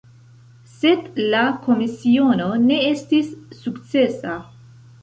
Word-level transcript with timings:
Sed 0.77 1.19
la 1.33 1.43
komisiono 1.67 2.49
ne 2.65 2.81
estis 2.89 3.31
sukcesa. 3.61 4.43